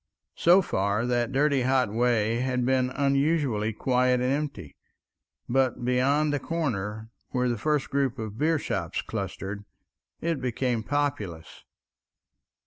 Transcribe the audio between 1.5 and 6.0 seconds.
hot way had been unusually quiet and empty, but